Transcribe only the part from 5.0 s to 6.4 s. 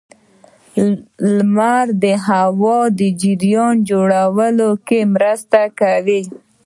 مرسته کوي.